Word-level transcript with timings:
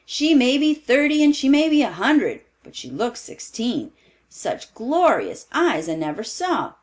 "She 0.03 0.33
may 0.33 0.57
be 0.57 0.73
thirty, 0.73 1.23
and 1.23 1.35
she 1.35 1.47
may 1.47 1.69
be 1.69 1.83
a 1.83 1.91
hundred, 1.91 2.41
but 2.63 2.75
she 2.75 2.89
looks 2.89 3.21
sixteen. 3.21 3.91
Such 4.29 4.73
glorious 4.73 5.45
eyes 5.51 5.87
I 5.87 5.93
never 5.93 6.23
saw. 6.23 6.73